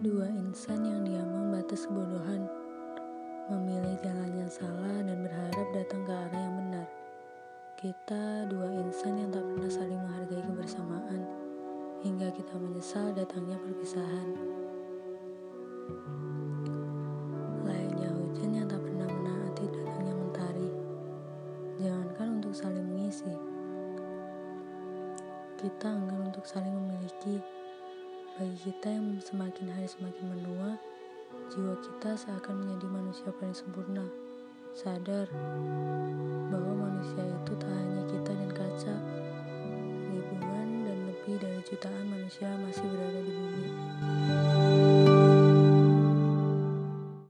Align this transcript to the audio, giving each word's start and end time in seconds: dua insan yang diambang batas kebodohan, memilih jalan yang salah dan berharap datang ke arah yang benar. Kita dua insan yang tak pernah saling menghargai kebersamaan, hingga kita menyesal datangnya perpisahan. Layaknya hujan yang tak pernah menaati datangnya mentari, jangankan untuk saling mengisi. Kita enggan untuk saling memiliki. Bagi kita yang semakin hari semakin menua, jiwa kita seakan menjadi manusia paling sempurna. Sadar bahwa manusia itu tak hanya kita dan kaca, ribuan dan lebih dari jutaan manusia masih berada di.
dua 0.00 0.24
insan 0.24 0.88
yang 0.88 1.04
diambang 1.04 1.52
batas 1.52 1.84
kebodohan, 1.84 2.48
memilih 3.52 3.92
jalan 4.00 4.32
yang 4.40 4.48
salah 4.48 5.04
dan 5.04 5.20
berharap 5.20 5.68
datang 5.76 6.00
ke 6.08 6.12
arah 6.16 6.40
yang 6.40 6.56
benar. 6.56 6.88
Kita 7.76 8.48
dua 8.48 8.72
insan 8.80 9.20
yang 9.20 9.28
tak 9.28 9.44
pernah 9.44 9.68
saling 9.68 10.00
menghargai 10.00 10.40
kebersamaan, 10.48 11.22
hingga 12.00 12.32
kita 12.32 12.54
menyesal 12.56 13.12
datangnya 13.12 13.60
perpisahan. 13.60 14.28
Layaknya 17.68 18.08
hujan 18.08 18.50
yang 18.56 18.64
tak 18.64 18.80
pernah 18.80 19.12
menaati 19.12 19.64
datangnya 19.68 20.14
mentari, 20.16 20.68
jangankan 21.76 22.28
untuk 22.40 22.56
saling 22.56 22.86
mengisi. 22.96 23.36
Kita 25.60 25.92
enggan 25.92 26.32
untuk 26.32 26.48
saling 26.48 26.72
memiliki. 26.72 27.57
Bagi 28.38 28.70
kita 28.70 28.86
yang 28.86 29.18
semakin 29.18 29.66
hari 29.66 29.90
semakin 29.90 30.30
menua, 30.30 30.78
jiwa 31.50 31.74
kita 31.82 32.14
seakan 32.14 32.62
menjadi 32.62 32.86
manusia 32.86 33.34
paling 33.34 33.50
sempurna. 33.50 34.06
Sadar 34.78 35.26
bahwa 36.46 36.86
manusia 36.86 37.18
itu 37.18 37.52
tak 37.58 37.66
hanya 37.66 37.98
kita 38.06 38.30
dan 38.30 38.50
kaca, 38.54 38.94
ribuan 40.14 40.86
dan 40.86 40.98
lebih 41.10 41.34
dari 41.42 41.58
jutaan 41.66 42.06
manusia 42.06 42.46
masih 42.62 42.86
berada 42.86 43.20
di. 43.26 43.37